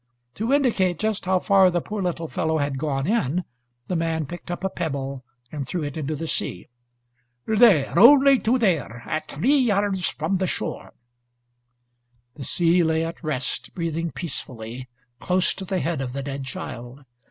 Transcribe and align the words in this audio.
To 0.33 0.51
indicate 0.51 0.97
just 0.97 1.25
how 1.25 1.37
far 1.37 1.69
the 1.69 1.79
poor 1.79 2.01
little 2.01 2.27
fellow 2.27 2.57
had 2.57 2.79
gone 2.79 3.05
in, 3.05 3.43
the 3.87 3.95
man 3.95 4.25
picked 4.25 4.49
up 4.49 4.63
a 4.63 4.69
pebble 4.71 5.23
and 5.51 5.67
threw 5.67 5.83
it 5.83 5.95
into 5.95 6.15
the 6.15 6.25
sea. 6.25 6.69
"There, 7.45 7.93
only 7.99 8.39
to 8.39 8.57
there; 8.57 9.03
at 9.05 9.27
three 9.27 9.57
yards 9.59 10.09
from 10.09 10.37
the 10.37 10.47
shore!" 10.47 10.93
The 12.35 12.45
sea 12.45 12.81
lay 12.83 13.05
at 13.05 13.23
rest, 13.23 13.75
breathing 13.75 14.09
peacefully, 14.09 14.89
close 15.19 15.53
to 15.53 15.65
the 15.65 15.79
head 15.81 16.01
of 16.01 16.13
the 16.13 16.23
dead 16.23 16.45
child. 16.45 17.05